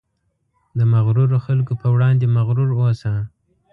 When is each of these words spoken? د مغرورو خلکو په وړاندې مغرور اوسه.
د 0.77 0.79
مغرورو 0.93 1.37
خلکو 1.45 1.73
په 1.81 1.87
وړاندې 1.95 2.33
مغرور 2.37 2.69
اوسه. 2.77 3.13